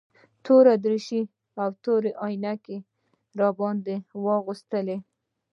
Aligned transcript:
توره 0.45 0.73
دريشي 0.83 1.21
او 1.61 1.69
تورې 1.83 2.11
عينکې 2.23 2.77
يې 2.81 2.85
راباندې 3.39 3.95
واغوستلې. 4.25 4.97